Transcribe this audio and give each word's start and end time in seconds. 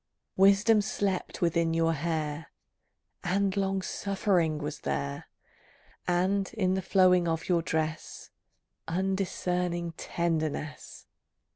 Wisdom 0.35 0.81
slept 0.81 1.41
within 1.41 1.75
your 1.75 1.93
hair, 1.93 2.47
And 3.23 3.55
Long 3.55 3.83
Suffering 3.83 4.57
was 4.57 4.79
there, 4.79 5.27
And, 6.07 6.51
in 6.55 6.73
the 6.73 6.81
flowing 6.81 7.27
of 7.27 7.47
your 7.47 7.61
dress, 7.61 8.31
Undiscerning 8.87 9.91
Tenderness. 9.97 11.05